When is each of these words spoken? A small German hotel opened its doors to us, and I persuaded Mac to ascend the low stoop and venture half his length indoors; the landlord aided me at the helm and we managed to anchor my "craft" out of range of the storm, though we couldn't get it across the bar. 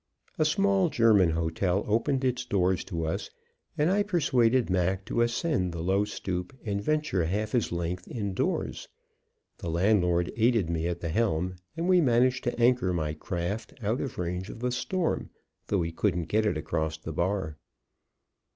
A 0.39 0.45
small 0.45 0.89
German 0.89 1.29
hotel 1.29 1.83
opened 1.85 2.25
its 2.25 2.43
doors 2.43 2.83
to 2.85 3.05
us, 3.05 3.29
and 3.77 3.91
I 3.91 4.01
persuaded 4.01 4.67
Mac 4.67 5.05
to 5.05 5.21
ascend 5.21 5.71
the 5.71 5.83
low 5.83 6.05
stoop 6.05 6.57
and 6.65 6.81
venture 6.81 7.25
half 7.25 7.51
his 7.51 7.71
length 7.71 8.07
indoors; 8.07 8.87
the 9.59 9.69
landlord 9.69 10.31
aided 10.35 10.71
me 10.71 10.87
at 10.87 11.01
the 11.01 11.09
helm 11.09 11.57
and 11.77 11.87
we 11.87 12.01
managed 12.01 12.43
to 12.45 12.59
anchor 12.59 12.91
my 12.93 13.13
"craft" 13.13 13.75
out 13.83 14.01
of 14.01 14.17
range 14.17 14.49
of 14.49 14.59
the 14.59 14.71
storm, 14.71 15.29
though 15.67 15.77
we 15.77 15.91
couldn't 15.91 16.23
get 16.29 16.47
it 16.47 16.57
across 16.57 16.97
the 16.97 17.13
bar. 17.13 17.57